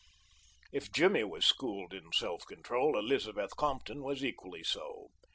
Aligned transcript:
If 0.71 0.91
Jimmy 0.91 1.23
was 1.23 1.45
schooled 1.45 1.93
in 1.93 2.11
self 2.11 2.43
control, 2.47 2.97
Elizabeth 2.97 3.55
Compton 3.55 4.01
was 4.01 4.25
equally 4.25 4.63
so. 4.63 5.09